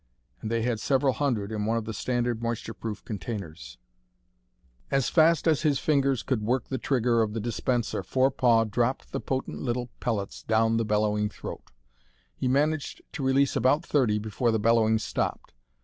[0.41, 3.77] And they had several hundred in one of the standard moisture proof containers.
[4.89, 9.19] As fast as his fingers could work the trigger of the dispenser Forepaugh dropped the
[9.21, 11.69] potent little pellets down the bellowing throat.
[12.35, 15.53] He managed to release about thirty before the bellowing stopped.